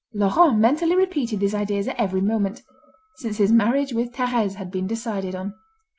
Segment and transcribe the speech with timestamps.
[0.15, 2.63] Laurent mentally repeated these ideas at every moment,
[3.17, 5.53] since his marriage with Thérèse had been decided on.